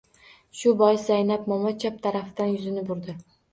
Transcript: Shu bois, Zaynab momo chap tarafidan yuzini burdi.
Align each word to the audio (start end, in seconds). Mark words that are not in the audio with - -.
Shu 0.61 0.73
bois, 0.79 1.03
Zaynab 1.09 1.45
momo 1.53 1.75
chap 1.85 2.01
tarafidan 2.09 2.53
yuzini 2.57 2.89
burdi. 2.91 3.19